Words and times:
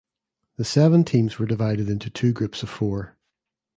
The 0.55 0.65
seven 0.65 1.03
teams 1.03 1.37
were 1.37 1.45
divided 1.45 1.87
into 1.87 2.09
two 2.09 2.33
groups 2.33 2.63
of 2.63 2.69
four. 2.71 3.17